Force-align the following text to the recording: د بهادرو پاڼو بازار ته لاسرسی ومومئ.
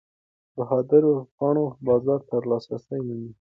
د 0.03 0.03
بهادرو 0.57 1.13
پاڼو 1.37 1.65
بازار 1.87 2.19
ته 2.29 2.35
لاسرسی 2.49 2.99
ومومئ. 3.01 3.27